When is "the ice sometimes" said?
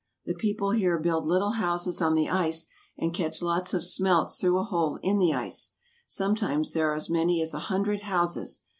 5.19-6.73